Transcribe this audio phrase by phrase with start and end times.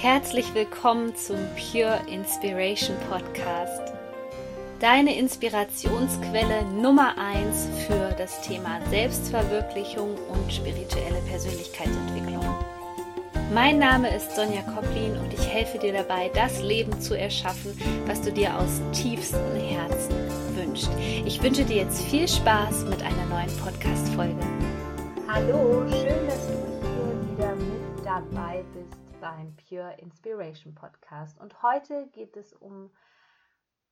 [0.00, 3.92] Herzlich willkommen zum Pure Inspiration Podcast.
[4.78, 12.46] Deine Inspirationsquelle Nummer 1 für das Thema Selbstverwirklichung und spirituelle Persönlichkeitsentwicklung.
[13.52, 17.76] Mein Name ist Sonja Koplin und ich helfe dir dabei, das Leben zu erschaffen,
[18.06, 20.14] was du dir aus tiefstem Herzen
[20.54, 20.92] wünschst.
[21.26, 24.46] Ich wünsche dir jetzt viel Spaß mit einer neuen Podcast-Folge.
[25.26, 31.38] Hallo, schön, dass du hier wieder mit dabei bist beim Pure Inspiration Podcast.
[31.38, 32.90] Und heute geht es um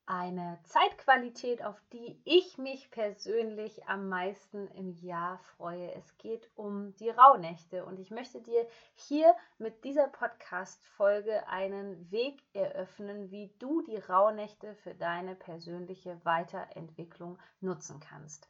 [0.06, 5.92] eine Zeitqualität, auf die ich mich persönlich am meisten im Jahr freue.
[5.92, 12.42] Es geht um die Rauhnächte und ich möchte dir hier mit dieser Podcast-Folge einen Weg
[12.54, 18.48] eröffnen, wie du die Rauhnächte für deine persönliche Weiterentwicklung nutzen kannst.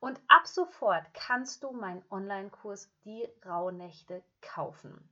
[0.00, 5.08] Und ab sofort kannst du meinen Online-Kurs Die Rauhnächte kaufen.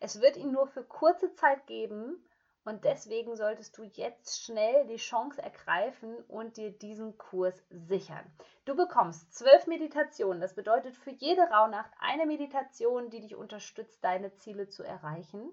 [0.00, 2.24] Es wird ihn nur für kurze Zeit geben
[2.64, 8.24] und deswegen solltest du jetzt schnell die Chance ergreifen und dir diesen Kurs sichern.
[8.64, 10.40] Du bekommst zwölf Meditationen.
[10.40, 15.50] Das bedeutet für jede Rauhnacht eine Meditation, die dich unterstützt, deine Ziele zu erreichen.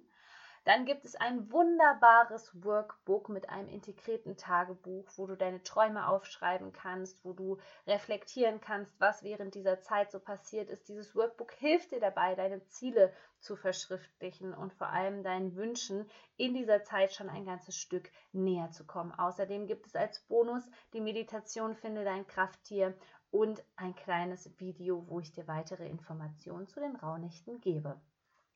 [0.67, 6.73] Dann gibt es ein wunderbares Workbook mit einem integrierten Tagebuch, wo du deine Träume aufschreiben
[6.73, 10.89] kannst, wo du reflektieren kannst, was während dieser Zeit so passiert ist.
[10.89, 16.53] Dieses Workbook hilft dir dabei, deine Ziele zu verschriftlichen und vor allem deinen Wünschen in
[16.53, 19.13] dieser Zeit schon ein ganzes Stück näher zu kommen.
[19.13, 22.93] Außerdem gibt es als Bonus die Meditation Finde dein Krafttier
[23.31, 28.01] und ein kleines Video, wo ich dir weitere Informationen zu den Raunächten gebe.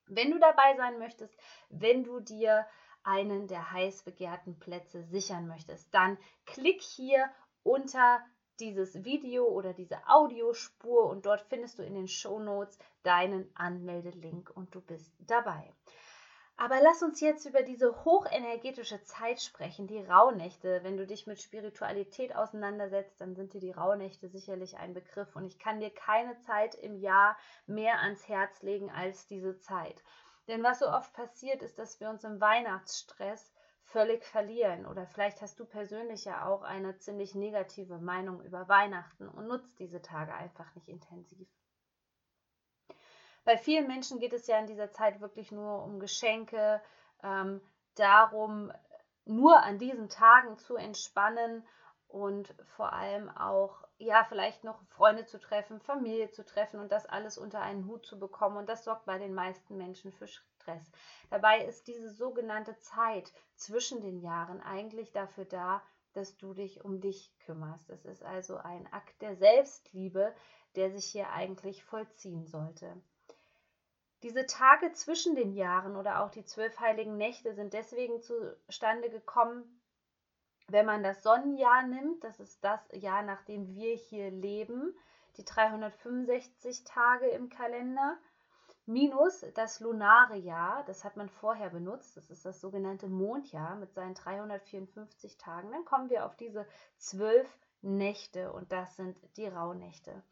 [0.08, 1.38] Wenn du dabei sein möchtest,
[1.70, 2.66] wenn du dir
[3.04, 7.30] einen der heiß begehrten Plätze sichern möchtest, dann klick hier
[7.64, 8.22] unter
[8.60, 14.52] dieses Video oder diese Audiospur und dort findest du in den Show Notes deinen Anmeldelink
[14.56, 15.74] und du bist dabei.
[16.64, 20.82] Aber lass uns jetzt über diese hochenergetische Zeit sprechen, die Rauhnächte.
[20.84, 25.36] Wenn du dich mit Spiritualität auseinandersetzt, dann sind dir die Rauhnächte sicherlich ein Begriff.
[25.36, 30.04] Und ich kann dir keine Zeit im Jahr mehr ans Herz legen als diese Zeit.
[30.48, 33.52] Denn was so oft passiert, ist, dass wir uns im Weihnachtsstress
[33.86, 34.86] völlig verlieren.
[34.86, 39.80] Oder vielleicht hast du persönlich ja auch eine ziemlich negative Meinung über Weihnachten und nutzt
[39.80, 41.48] diese Tage einfach nicht intensiv.
[43.44, 46.82] Bei vielen Menschen geht es ja in dieser Zeit wirklich nur um Geschenke,
[47.24, 47.62] ähm,
[47.96, 48.72] darum,
[49.26, 51.66] nur an diesen Tagen zu entspannen
[52.08, 57.06] und vor allem auch, ja, vielleicht noch Freunde zu treffen, Familie zu treffen und das
[57.06, 58.58] alles unter einen Hut zu bekommen.
[58.58, 60.92] Und das sorgt bei den meisten Menschen für Stress.
[61.30, 65.82] Dabei ist diese sogenannte Zeit zwischen den Jahren eigentlich dafür da,
[66.14, 67.90] dass du dich um dich kümmerst.
[67.90, 70.34] Es ist also ein Akt der Selbstliebe,
[70.76, 73.02] der sich hier eigentlich vollziehen sollte.
[74.24, 79.82] Diese Tage zwischen den Jahren oder auch die zwölf heiligen Nächte sind deswegen zustande gekommen,
[80.68, 84.96] wenn man das Sonnenjahr nimmt, das ist das Jahr, nach dem wir hier leben,
[85.38, 88.18] die 365 Tage im Kalender,
[88.86, 93.94] minus das lunare Jahr, das hat man vorher benutzt, das ist das sogenannte Mondjahr mit
[93.94, 96.68] seinen 354 Tagen, dann kommen wir auf diese
[96.98, 97.50] zwölf
[97.82, 100.24] Nächte und das sind die Rauhnächte.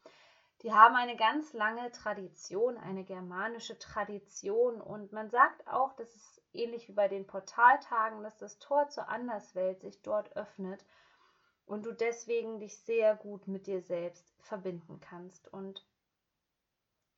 [0.62, 6.42] Die haben eine ganz lange Tradition, eine germanische Tradition und man sagt auch, dass es
[6.52, 10.84] ähnlich wie bei den Portaltagen, dass das Tor zur Anderswelt sich dort öffnet
[11.64, 15.50] und du deswegen dich sehr gut mit dir selbst verbinden kannst.
[15.52, 15.86] Und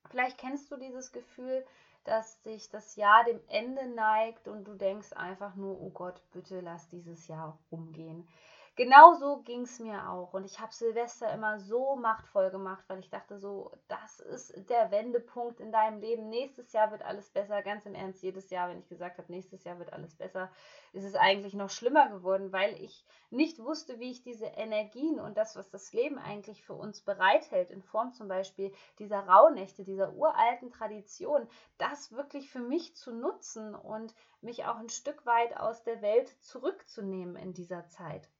[0.09, 1.67] vielleicht kennst du dieses Gefühl,
[2.05, 6.61] dass sich das Jahr dem Ende neigt und du denkst einfach nur, oh Gott, bitte
[6.61, 8.29] lass dieses Jahr umgehen.
[8.75, 10.33] Genauso ging es mir auch.
[10.33, 14.91] Und ich habe Silvester immer so machtvoll gemacht, weil ich dachte so, das ist der
[14.91, 16.31] Wendepunkt in deinem Leben.
[16.31, 17.61] Nächstes Jahr wird alles besser.
[17.61, 20.51] Ganz im Ernst, jedes Jahr, wenn ich gesagt habe, nächstes Jahr wird alles besser,
[20.95, 25.37] ist es eigentlich noch schlimmer geworden, weil ich nicht wusste, wie ich diese Energien und
[25.37, 30.15] das, was das Leben eigentlich für uns bereithält, in Form zum Beispiel dieser Rauhnächte, dieser
[30.15, 31.47] uralten Tradition,
[31.77, 36.31] das wirklich für mich zu nutzen und mich auch ein Stück weit aus der Welt
[36.43, 38.31] zurückzunehmen in dieser Zeit.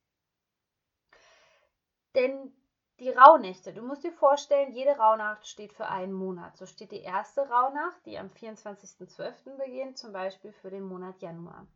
[2.15, 2.53] Denn
[2.99, 6.57] die Rauhnächte, du musst dir vorstellen, jede Rauhnacht steht für einen Monat.
[6.57, 9.57] So steht die erste Rauhnacht, die am 24.12.
[9.57, 11.67] beginnt, zum Beispiel für den Monat Januar.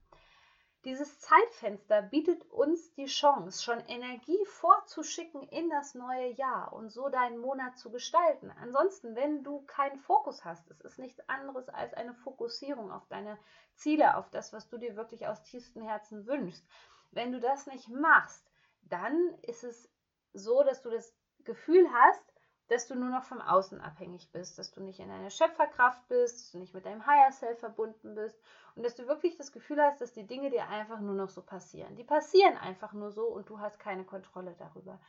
[0.84, 7.08] Dieses Zeitfenster bietet uns die Chance, schon Energie vorzuschicken in das neue Jahr und so
[7.08, 8.52] deinen Monat zu gestalten.
[8.60, 13.36] Ansonsten, wenn du keinen Fokus hast, es ist nichts anderes als eine Fokussierung auf deine
[13.74, 16.64] Ziele, auf das, was du dir wirklich aus tiefstem Herzen wünschst.
[17.10, 18.48] Wenn du das nicht machst,
[18.82, 19.90] dann ist es
[20.36, 22.22] so, dass du das Gefühl hast,
[22.68, 26.40] dass du nur noch vom Außen abhängig bist, dass du nicht in deiner Schöpferkraft bist,
[26.40, 28.40] dass du nicht mit deinem Higher Self verbunden bist
[28.74, 31.42] und dass du wirklich das Gefühl hast, dass die Dinge dir einfach nur noch so
[31.42, 31.94] passieren.
[31.96, 35.00] Die passieren einfach nur so und du hast keine Kontrolle darüber.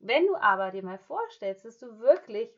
[0.00, 2.50] Wenn du aber dir mal vorstellst, dass du wirklich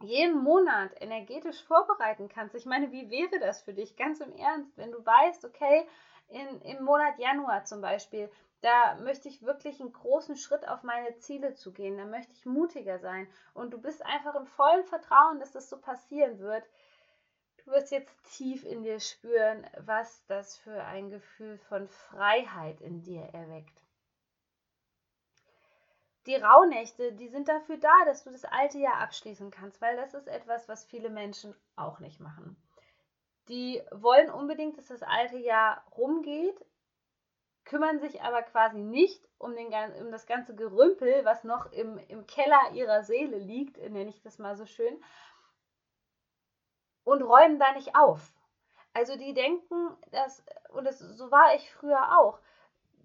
[0.00, 4.76] jeden Monat energetisch vorbereiten kannst, ich meine, wie wäre das für dich ganz im Ernst,
[4.76, 5.88] wenn du weißt, okay,
[6.28, 8.30] in, im Monat Januar zum Beispiel,
[8.60, 11.96] da möchte ich wirklich einen großen Schritt auf meine Ziele zu gehen.
[11.96, 13.28] Da möchte ich mutiger sein.
[13.54, 16.64] Und du bist einfach im vollen Vertrauen, dass das so passieren wird.
[17.64, 23.02] Du wirst jetzt tief in dir spüren, was das für ein Gefühl von Freiheit in
[23.02, 23.84] dir erweckt.
[26.26, 30.14] Die Rauhnächte, die sind dafür da, dass du das alte Jahr abschließen kannst, weil das
[30.14, 32.56] ist etwas, was viele Menschen auch nicht machen.
[33.48, 36.62] Die wollen unbedingt, dass das alte Jahr rumgeht,
[37.68, 39.68] kümmern sich aber quasi nicht um, den,
[40.02, 44.38] um das ganze Gerümpel, was noch im, im Keller ihrer Seele liegt, nenne ich das
[44.38, 44.98] mal so schön,
[47.04, 48.32] und räumen da nicht auf.
[48.94, 52.40] Also die denken, dass, und das, so war ich früher auch,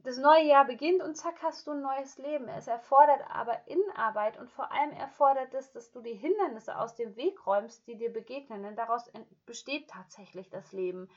[0.04, 2.50] das neue Jahr beginnt und zack hast du ein neues Leben.
[2.50, 7.16] Es erfordert aber Innenarbeit und vor allem erfordert es, dass du die Hindernisse aus dem
[7.16, 8.63] Weg räumst, die dir begegnen.
[8.63, 9.09] Denn daraus
[9.45, 11.09] besteht tatsächlich das Leben,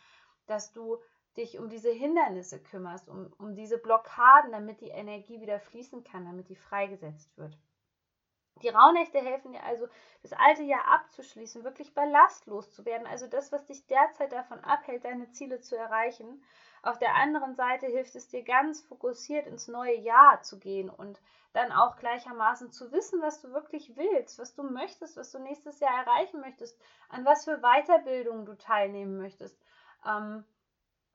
[0.47, 0.99] dass du
[1.37, 6.25] dich um diese Hindernisse kümmerst, um, um diese Blockaden, damit die Energie wieder fließen kann,
[6.25, 7.59] damit die freigesetzt wird.
[8.63, 9.87] Die Rauhnächte helfen dir also,
[10.23, 15.05] das alte Jahr abzuschließen, wirklich ballastlos zu werden, also das, was dich derzeit davon abhält,
[15.05, 16.43] deine Ziele zu erreichen.
[16.83, 21.21] Auf der anderen Seite hilft es dir ganz fokussiert ins neue Jahr zu gehen und
[21.53, 25.81] dann auch gleichermaßen zu wissen, was du wirklich willst, was du möchtest, was du nächstes
[25.81, 26.81] Jahr erreichen möchtest,
[27.11, 29.61] an was für Weiterbildungen du teilnehmen möchtest.
[30.07, 30.45] Ähm,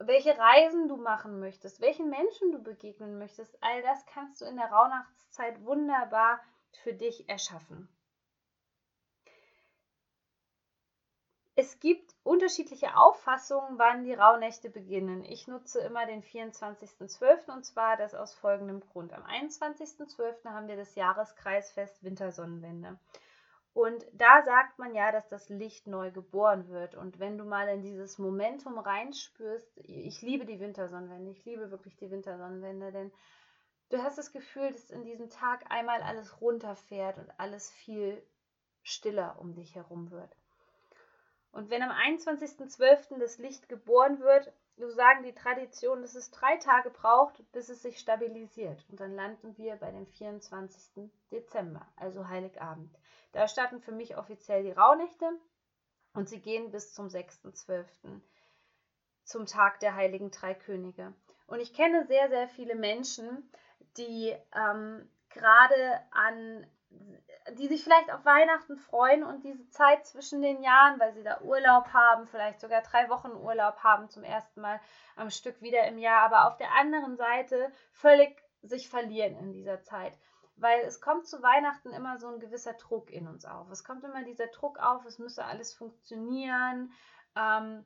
[0.07, 4.57] welche Reisen du machen möchtest, welchen Menschen du begegnen möchtest, all das kannst du in
[4.57, 6.39] der Rauhnachtszeit wunderbar
[6.83, 7.89] für dich erschaffen.
[11.55, 15.23] Es gibt unterschiedliche Auffassungen, wann die Rauhnächte beginnen.
[15.23, 17.51] Ich nutze immer den 24.12.
[17.51, 19.13] und zwar das aus folgendem Grund.
[19.13, 20.49] Am 21.12.
[20.49, 22.97] haben wir das Jahreskreisfest Wintersonnenwende.
[23.73, 26.95] Und da sagt man ja, dass das Licht neu geboren wird.
[26.95, 31.95] Und wenn du mal in dieses Momentum reinspürst, ich liebe die Wintersonnenwende, ich liebe wirklich
[31.95, 33.11] die Wintersonnenwende, denn
[33.89, 38.21] du hast das Gefühl, dass in diesem Tag einmal alles runterfährt und alles viel
[38.83, 40.35] stiller um dich herum wird.
[41.53, 43.19] Und wenn am 21.12.
[43.19, 47.83] das Licht geboren wird, so sagen die Traditionen, dass es drei Tage braucht, bis es
[47.83, 48.83] sich stabilisiert.
[48.89, 51.11] Und dann landen wir bei dem 24.
[51.31, 52.97] Dezember, also Heiligabend.
[53.31, 55.29] Da starten für mich offiziell die Rauhnächte
[56.13, 58.21] und sie gehen bis zum 6.12.,
[59.23, 61.13] zum Tag der Heiligen Drei Könige.
[61.45, 63.51] Und ich kenne sehr, sehr viele Menschen,
[63.97, 66.65] die ähm, gerade an
[67.57, 71.41] die sich vielleicht auf Weihnachten freuen und diese Zeit zwischen den Jahren, weil sie da
[71.41, 74.79] Urlaub haben, vielleicht sogar drei Wochen Urlaub haben zum ersten Mal
[75.15, 79.81] am Stück wieder im Jahr, aber auf der anderen Seite völlig sich verlieren in dieser
[79.81, 80.17] Zeit
[80.61, 83.69] weil es kommt zu Weihnachten immer so ein gewisser Druck in uns auf.
[83.71, 86.91] Es kommt immer dieser Druck auf, es müsse alles funktionieren,
[87.35, 87.83] ähm,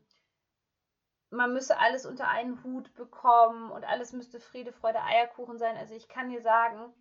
[1.30, 5.76] man müsse alles unter einen Hut bekommen und alles müsste Friede, Freude, Eierkuchen sein.
[5.78, 6.94] Also ich kann dir sagen,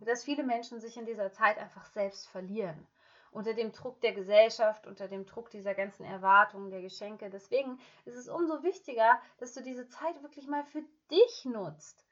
[0.00, 2.86] dass viele Menschen sich in dieser Zeit einfach selbst verlieren.
[3.30, 7.28] Unter dem Druck der Gesellschaft, unter dem Druck dieser ganzen Erwartungen, der Geschenke.
[7.28, 12.08] Deswegen ist es umso wichtiger, dass du diese Zeit wirklich mal für dich nutzt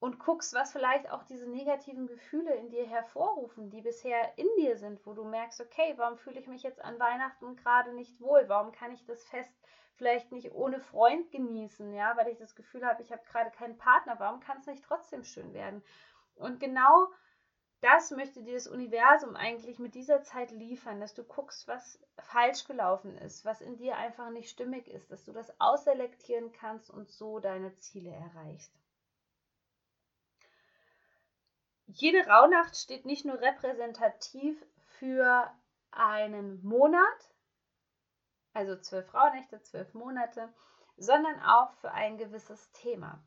[0.00, 4.76] und guckst, was vielleicht auch diese negativen Gefühle in dir hervorrufen, die bisher in dir
[4.76, 8.48] sind, wo du merkst, okay, warum fühle ich mich jetzt an Weihnachten gerade nicht wohl?
[8.48, 9.52] Warum kann ich das Fest
[9.96, 11.92] vielleicht nicht ohne Freund genießen?
[11.92, 14.18] Ja, weil ich das Gefühl habe, ich habe gerade keinen Partner.
[14.18, 15.82] Warum kann es nicht trotzdem schön werden?
[16.34, 17.08] Und genau
[17.80, 22.64] das möchte dir das Universum eigentlich mit dieser Zeit liefern, dass du guckst, was falsch
[22.64, 27.10] gelaufen ist, was in dir einfach nicht stimmig ist, dass du das ausselektieren kannst und
[27.10, 28.80] so deine Ziele erreichst.
[31.94, 34.64] jede Rauhnacht steht nicht nur repräsentativ
[34.98, 35.50] für
[35.90, 37.30] einen Monat,
[38.52, 40.52] also zwölf Rauhnächte, zwölf Monate,
[40.96, 43.22] sondern auch für ein gewisses Thema.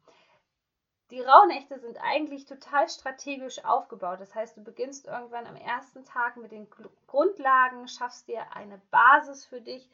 [1.12, 4.20] Die Rauhnächte sind eigentlich total strategisch aufgebaut.
[4.20, 6.68] Das heißt, du beginnst irgendwann am ersten Tag mit den
[7.08, 9.90] Grundlagen, schaffst dir eine Basis für dich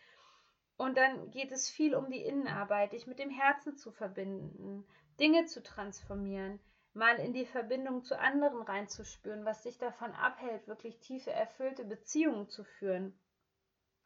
[0.77, 4.87] und dann geht es viel um die Innenarbeit, dich mit dem Herzen zu verbinden,
[5.19, 6.59] Dinge zu transformieren,
[6.93, 12.47] mal in die Verbindung zu anderen reinzuspüren, was dich davon abhält, wirklich tiefe, erfüllte Beziehungen
[12.47, 13.19] zu führen.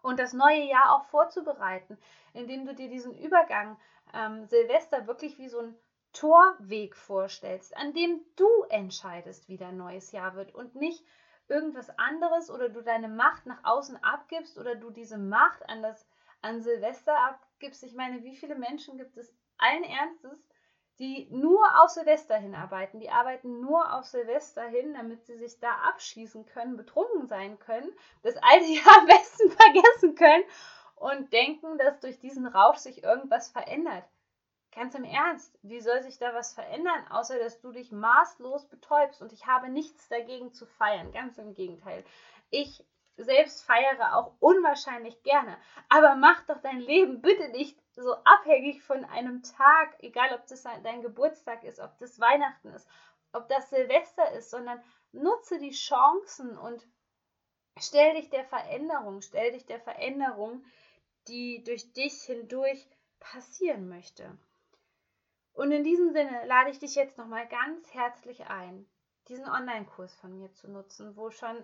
[0.02, 2.00] Und das neue Jahr auch vorzubereiten,
[2.34, 3.80] indem du dir diesen Übergang
[4.12, 5.76] ähm, Silvester wirklich wie so ein
[6.14, 11.06] Torweg vorstellst, an dem du entscheidest, wie dein neues Jahr wird und nicht
[11.48, 16.08] irgendwas anderes oder du deine Macht nach außen abgibst oder du diese Macht an das
[16.42, 17.84] an Silvester abgibst.
[17.84, 20.46] Ich meine, wie viele Menschen gibt es allen Ernstes,
[21.00, 23.00] die nur auf Silvester hinarbeiten.
[23.00, 27.92] Die arbeiten nur auf Silvester hin, damit sie sich da abschießen können, betrunken sein können,
[28.22, 30.44] das alte Jahr am besten vergessen können
[30.96, 34.04] und denken, dass durch diesen Rausch sich irgendwas verändert.
[34.76, 39.22] Ganz im Ernst, wie soll sich da was verändern, außer dass du dich maßlos betäubst?
[39.22, 42.04] Und ich habe nichts dagegen zu feiern, ganz im Gegenteil.
[42.50, 42.84] Ich
[43.18, 45.58] selbst feiere auch unwahrscheinlich gerne.
[45.90, 50.64] Aber mach doch dein Leben bitte nicht so abhängig von einem Tag, egal ob das
[50.64, 52.88] dein Geburtstag ist, ob das Weihnachten ist,
[53.32, 56.84] ob das Silvester ist, sondern nutze die Chancen und
[57.80, 60.66] stell dich der Veränderung, stell dich der Veränderung,
[61.28, 62.88] die durch dich hindurch
[63.20, 64.38] passieren möchte.
[65.54, 68.88] Und in diesem Sinne lade ich dich jetzt nochmal ganz herzlich ein,
[69.28, 71.64] diesen Online-Kurs von mir zu nutzen, wo schon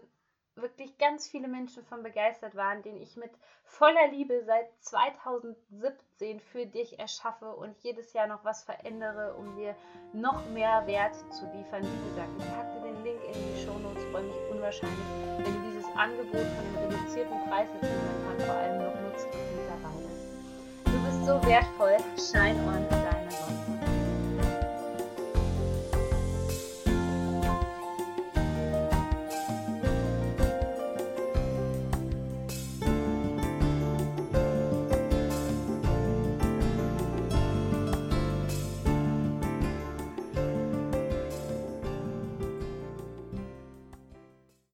[0.56, 3.32] wirklich ganz viele Menschen von begeistert waren, den ich mit
[3.64, 9.76] voller Liebe seit 2017 für dich erschaffe und jedes Jahr noch was verändere, um dir
[10.14, 11.84] noch mehr Wert zu liefern.
[11.84, 15.00] Wie gesagt, ich packe den Link in die Shownotes, freue mich unwahrscheinlich,
[15.38, 19.56] wenn du dieses Angebot von dem reduzierten Preis jetzt momentan vor allem noch nutzt und
[19.56, 20.86] mit dabei bist.
[20.86, 21.98] Du bist so wertvoll.
[22.18, 22.99] Shine on.